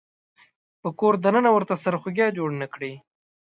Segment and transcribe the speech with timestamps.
[0.81, 2.93] په کور د ننه ورته سرخوږی جوړ نه کړي.